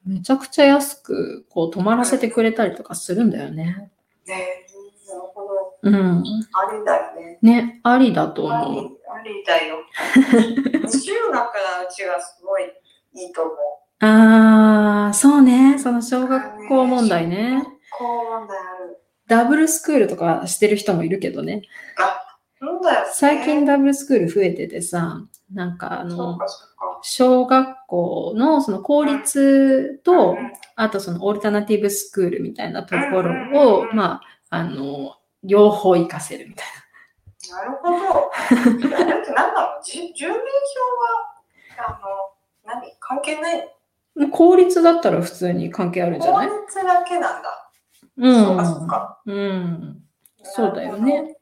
[0.06, 3.92] めちゃくちゃ安くこう泊まらせてくれたりとかするんだよね。
[4.26, 4.30] い。
[4.30, 4.66] ね
[5.08, 5.78] なるほど。
[5.84, 6.24] うん。
[6.54, 7.40] ありだよね。
[7.42, 8.84] ね、ありだとあ思う。
[8.84, 9.78] りありだよ。
[10.24, 12.64] 中学のうちがすごい
[13.14, 13.56] いいと思う。
[14.00, 15.78] あー、そうね。
[15.78, 17.64] その小学校問題ね。
[17.98, 19.01] こう問題ある。
[19.32, 21.62] ダブルスクールとかしてる人もいるけどね。
[21.98, 23.08] あ、そうだよ、ね。
[23.13, 25.22] 最近ダブルスクール増えててさ、
[25.54, 26.38] なんかあの。
[27.04, 33.32] 小学校のその公立とう、んあとそのオルタナティブスクールみたいなところ
[33.80, 36.67] をう、んまあ、あの、両方活かせるみたい
[37.52, 37.96] なるほど。
[38.88, 40.39] いやだってなんだろう、じ住民票
[41.82, 42.00] は、あの、
[42.65, 42.82] 何？
[43.00, 43.67] 関係ない？
[44.15, 44.28] な。
[44.28, 46.50] 公立だったら普通に関係あるんじゃ法ない？
[46.50, 47.61] 律だけなんだ。
[48.30, 49.22] うそうかそうか。
[49.26, 49.32] ん。
[49.32, 50.04] うん。
[50.44, 51.36] そうだよね。
[51.36, 51.42] うん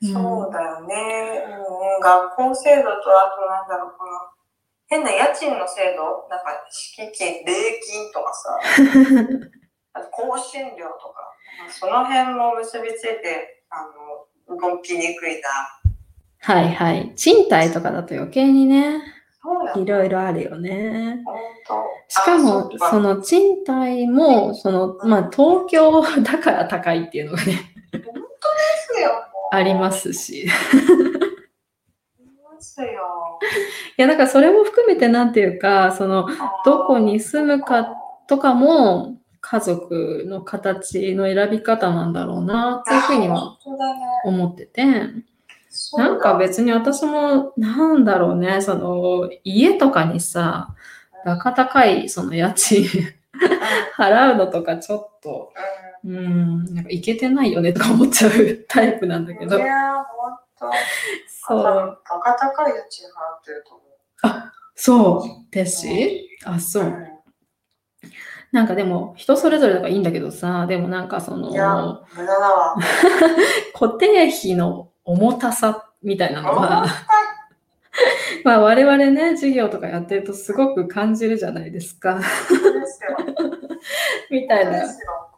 [0.00, 1.42] そうだよね。
[1.44, 4.12] うん、学校制度と、あとなんだろう、この、
[4.86, 8.60] 変な家賃の制度、なんか、敷金、礼金とかさ、
[9.94, 11.34] あと更新料とか、
[11.70, 13.84] その辺も結びついて、あ
[14.48, 15.48] の、動きにくいな。
[16.40, 17.12] はいはい。
[17.16, 19.02] 賃貸とかだと余計にね、
[19.76, 21.24] いろいろあるよね。
[22.08, 27.52] しかあも、その賃貸も、その、まあ、東京 だから高いっていうのがね、
[27.92, 28.00] で
[28.96, 29.20] すよ、もう
[29.52, 30.46] ありますし。
[30.46, 30.52] いあ
[32.18, 32.88] りますよ。
[33.96, 36.26] や、だからそれも含めてなんていうか、その、
[36.64, 37.94] どこに住むか
[38.26, 43.58] とかも、家族の形の選び方なんだろうな、っていうふうには。
[44.24, 44.84] 思ってて、
[45.96, 50.74] なんか別に私も、なんだろうね、その、家とかにさ、
[51.24, 52.84] バカ高い、その家賃
[53.96, 55.52] 払うのとかちょっと、
[56.04, 56.16] うん。
[56.16, 58.30] うん、なんかいけてないよねとか思っちゃう
[58.68, 59.58] タイプなんだけど。
[59.58, 60.36] い、やー、ほん
[60.70, 60.76] と。
[61.28, 63.88] そう、バカ高い家賃払ってると思う。
[64.74, 66.84] そう、テッシーあ、そう。
[66.84, 67.08] ん。
[68.52, 72.76] なんかでも、人それぞれだからいいんだけどさ、でもなんかそいやの、、無駄だわ。
[73.74, 76.90] 固定費の重たさみたいなのは、重
[78.44, 82.20] まあ我々ね、授業とかやってるとすごく感じるじゃないですか。
[84.30, 84.82] みたいな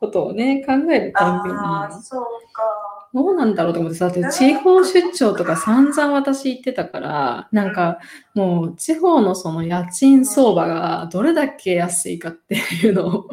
[0.01, 2.63] ことをね、考えるたんびに、ああ、そうか。
[3.12, 7.99] どうなんだろうと思ってさ、だって地方出張とか散々私行ってたから、なんか
[8.35, 13.29] もう地方のその家賃相場がどれだけ安いかっていうのを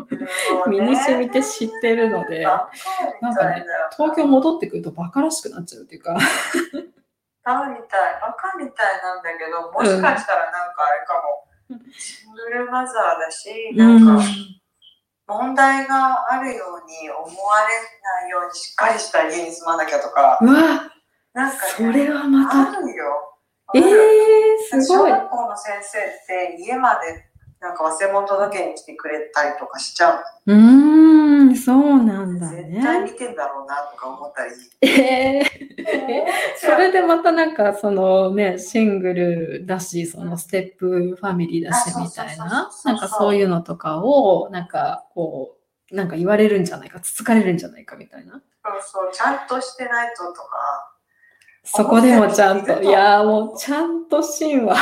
[0.67, 2.69] 身に染みて知ってるので、バ
[3.21, 3.65] カみたいだよ。
[3.95, 7.87] 東京戻ってくるとバカらしくなっちゃうっていうか、バカみたい、
[8.19, 11.47] バカみたいなんだけど、もしかしたらなんかあれかも。
[11.97, 14.23] シングルマザーだし、なんか
[15.27, 17.27] 問題があるように思わ
[17.67, 20.89] れないようにしっかりした家に住まなきゃとか、うわ、
[21.33, 23.05] なんか、それはまた、あるよ。
[23.75, 25.11] ええー、すごい。
[25.11, 27.26] 小学校の先生って家まで
[27.59, 30.23] なんか忘れ物届けに来てくれたりとかしちゃう。
[30.45, 33.11] うーん、そうなんだ絶対ね。
[33.11, 34.51] 見てんだろうなとか思ったり。
[34.87, 36.25] えー、
[36.57, 45.57] それでまたなんかそのね、シングルだし、そのステップファミリーだしあみたいななんかそういうのとかを、なんかこ
[45.91, 48.33] う、なんか言われるんじゃないか、つつかれるんじゃないかみたいな。
[48.33, 48.41] そう
[48.81, 50.86] そう、ちゃんとしてないととか。
[51.67, 54.77] そこでもちゃんと、いやーもうちゃんと芯は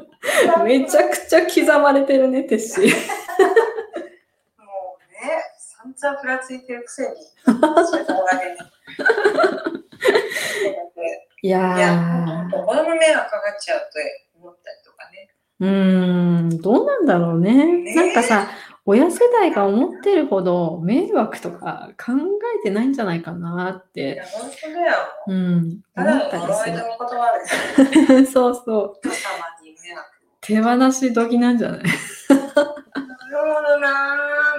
[0.64, 2.84] めちゃくちゃ刻まれてるね、テッシー。
[2.84, 2.88] もう
[5.12, 5.18] ね、
[5.58, 7.08] 散々ふらついてるくせに。
[11.44, 12.50] いやいや、ー。
[12.50, 13.86] 子供の迷惑かかっちゃうと
[14.40, 15.28] 思ったりとかね。
[15.60, 15.68] うー
[16.54, 17.82] ん、どうなんだろうね。
[17.82, 18.48] ねなんかさ、
[18.84, 22.12] 親世代が思ってるほど迷惑とか考
[22.58, 24.96] えてないんじゃないかなっいて、や、本当だよ。
[25.28, 26.74] うん、ただの思ったり呪いのする。
[26.74, 28.26] 言葉ですよ。
[28.32, 29.00] そうそう。
[30.40, 31.92] 手放し時なんじゃないなる
[33.54, 33.88] ほどな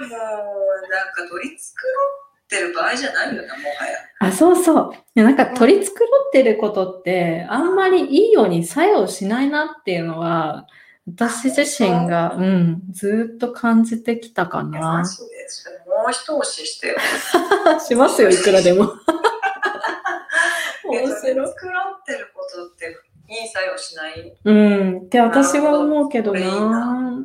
[0.00, 3.98] もう、なんか取り繕ってる場合じゃないよな、もはや。
[4.20, 4.92] あ、そうそう。
[4.94, 10.66] いやなんか取り繕ってることって、あんまりいいように作用しないなっていうのは、
[11.06, 15.08] 私自身が、うん、ずーっと感じてきたかなで、
[15.48, 16.96] それもう一押ししてよ。
[17.86, 18.90] しますよ、いくらでも。
[20.84, 21.34] 面白い。
[21.34, 21.54] 繕っ
[22.06, 22.96] てることって
[23.28, 24.34] いい作用しない？
[24.44, 27.20] うん、って私は思うけどなな。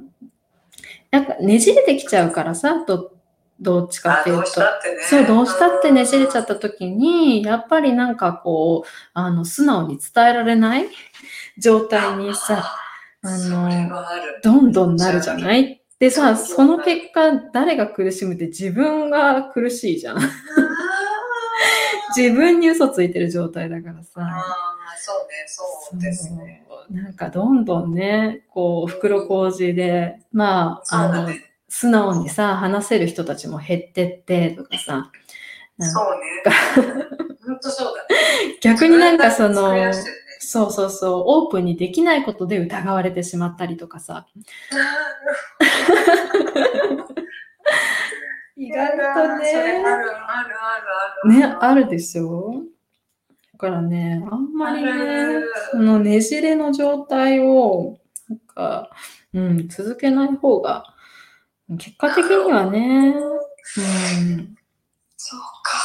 [1.11, 3.13] なんかねじれてきちゃうからさ、ど
[3.61, 4.67] どっちかあ、っていうとね。
[5.09, 10.87] そう、どうしたってねじれちゃった時に、やっぱりなんかこう、あの、素直に伝えられない？
[11.57, 12.75] 状態にさ、
[13.21, 13.69] あの。
[14.43, 15.81] どんどんなるじゃない？
[15.99, 20.17] でさ、その結果、誰が苦しむって自分が苦しいじゃん。
[22.15, 24.11] 自分に嘘ついてる状態だからさ。
[24.21, 24.29] あー
[25.01, 26.65] そうね、そうですね。
[26.89, 31.29] なんかどんどんね、こう、袋小路で、まあ、あの。
[31.71, 35.11] 素直にさ、話せる人たちも減ってってとかさ、
[35.79, 36.43] そうね。
[37.45, 38.57] 本当そうだね。
[38.59, 39.75] 逆になんかその
[40.41, 44.25] そうそうそう、オープンにできないことで疑われてしまったりとかさ、
[48.55, 50.55] 意外とそれあね、るあるある
[51.23, 51.29] ある。
[51.39, 52.63] ね、あるでしょ？
[53.53, 57.97] だからね、あんまりねそのねじれの状態を、
[58.29, 58.89] なんか、
[59.33, 60.85] うん、続けない方が、
[61.77, 64.55] 結果的にはね、うん、
[65.17, 65.78] そうか。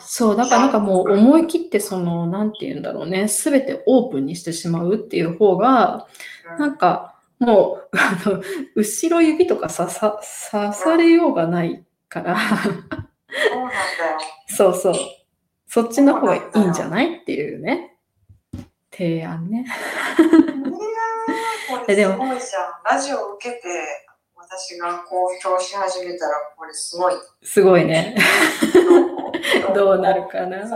[0.00, 6.06] そう、だからなんかもう思い切ってその、なんて言うんだろうね、すべてオープンにしてしまうっていう方が、
[6.58, 8.42] なんかもう、 あの、
[8.74, 10.18] 後ろ指とかささ
[10.50, 14.18] 刺されようがないから、そうなんだよ。
[14.48, 14.94] そうそう、
[15.66, 17.96] そっちの方がいいんじゃないっていうね、
[18.90, 19.66] 提案ね。
[19.66, 22.96] いやーこれすごいじゃん。
[22.96, 24.05] ラジオを受けて、
[24.48, 27.14] 私が公表し始めたら、これすごい。
[27.42, 28.16] すごいね。
[29.74, 30.58] どうなるかな。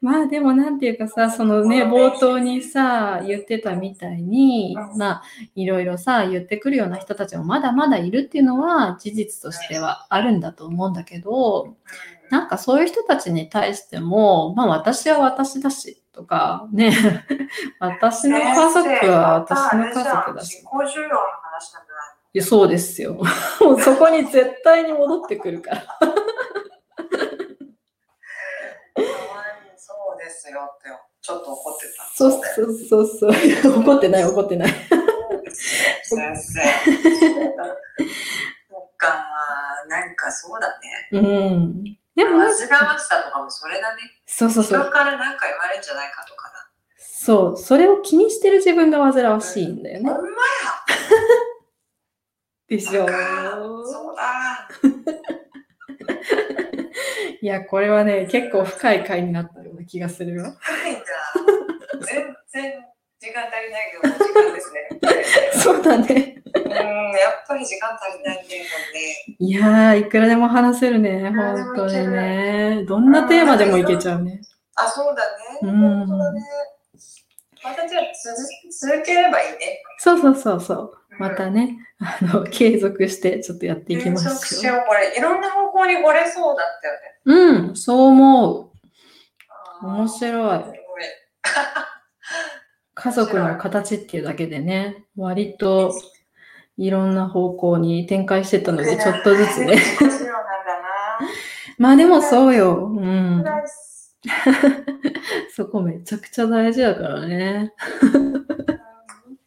[0.00, 5.22] まあでもなんていうかさ、そのね、冒頭にさ、言ってたみたいに、まあ
[5.54, 11.76] いろいろさ、言ってくるような人たちもまだまだいるっていうのは事実としてはあるんだと思うんだけど、
[12.30, 16.92] なんかそういう人たちに対しても、まあ私は私だし、とか、ね、
[17.78, 20.62] 私の家族は私の家族だし
[22.32, 23.14] いそうですよ。
[23.60, 25.82] もうそこに絶対に戻ってくるから。
[25.82, 25.84] の
[29.76, 30.88] そうですよって、
[31.20, 32.04] ちょっと怒ってた。
[32.14, 33.80] そうそうそうそう。
[33.82, 34.72] 怒ってない怒ってない。
[36.04, 36.60] 先生。
[38.68, 39.26] そっか、
[39.88, 41.08] なんかそうだね。
[41.12, 41.99] うん。
[42.24, 42.52] でも煩わな
[42.92, 44.02] んか、しさとかもそれだね。
[44.26, 44.90] そうそうそう人。
[44.90, 46.70] から何か言われるんじゃないかとかだ。
[46.98, 50.18] そう、それを気にしてる自分が煩わしいんだよねほ。
[50.18, 50.34] んまや
[52.68, 54.68] でしょそうだ。
[57.42, 60.54] いや、これはね、結構深い回になったような気がするよ。
[60.60, 61.00] 深いんだ。
[62.02, 62.84] 全然
[63.18, 64.88] 時間足りないけど、時間ですね。
[65.62, 66.39] そうだね。
[66.54, 69.36] うん、やっぱり時間足りないね、もうね。
[69.38, 72.84] いやー、いくらでも話せるね、本当にね。
[72.88, 74.40] どんなテーマでもいけちゃうね。
[74.74, 75.58] あ、そうだね。
[75.62, 76.42] うん本当だね。
[77.62, 79.82] またじゃあ続続ければいいね。
[79.98, 80.92] そうそうそうそう。
[81.18, 84.60] またね、あの、継続してちょっとやっていきま継続しょう。
[84.60, 85.16] しよう、これ。
[85.18, 87.68] いろんな方向に来れそうだったよね。
[87.68, 88.70] うん、そう思う。
[89.82, 90.80] 面白い
[92.94, 95.94] 家族の形っていうだけでね、割と
[96.80, 99.76] いろんな方向に展開してたので、ちょっとずつね。
[101.76, 102.86] まあでもそうよ。
[102.86, 103.44] うん
[105.54, 107.74] そこめちゃくちゃ大事だからね。
[108.00, 108.44] 本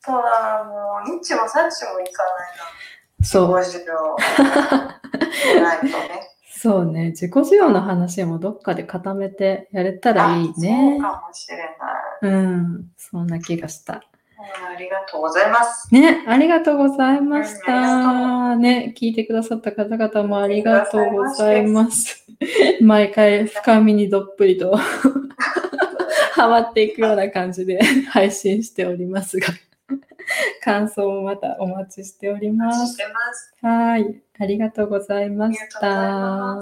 [0.05, 2.57] 当だ、もう、ニッチもサッチもいかない
[3.19, 3.25] な。
[3.25, 3.63] そう。
[3.63, 5.61] 自己需要。
[5.61, 6.29] ないとね。
[6.55, 7.09] そうね。
[7.09, 11.01] 自己需要の話もどっかで固めてやれたらいいあねそう。
[11.01, 11.57] かもしれ
[12.21, 12.34] ない。
[12.34, 12.91] うん。
[12.97, 14.03] そんな気がした。
[14.60, 15.94] うんありがとうございます。
[15.94, 18.56] ね、ありがとうございました。
[18.56, 22.26] ね、聞いてくださった方々もありがとうございます。
[22.82, 24.76] 毎回深みにどっぷりと
[26.34, 27.80] ハマっていくような感じで
[28.10, 29.48] 配信しておりますが、
[30.64, 32.98] 感想もまたお待ちしております。
[32.98, 33.54] てます。
[33.62, 36.60] はい、ありがとうございました